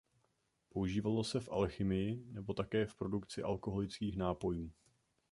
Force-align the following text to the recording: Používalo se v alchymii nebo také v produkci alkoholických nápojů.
Používalo 0.69 1.23
se 1.23 1.39
v 1.39 1.49
alchymii 1.49 2.23
nebo 2.25 2.53
také 2.53 2.85
v 2.85 2.95
produkci 2.95 3.43
alkoholických 3.43 4.17
nápojů. 4.17 4.71